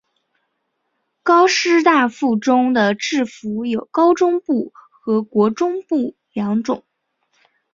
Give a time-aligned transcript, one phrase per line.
[1.21, 6.83] 高师大附中的制服有高中部和国中部两种。